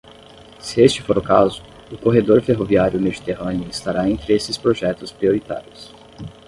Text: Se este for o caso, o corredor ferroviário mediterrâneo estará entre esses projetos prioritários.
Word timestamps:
Se 0.57 0.83
este 0.83 1.03
for 1.03 1.19
o 1.19 1.27
caso, 1.33 1.61
o 1.91 1.95
corredor 1.95 2.41
ferroviário 2.41 2.99
mediterrâneo 2.99 3.69
estará 3.69 4.09
entre 4.09 4.33
esses 4.33 4.57
projetos 4.57 5.11
prioritários. 5.11 5.93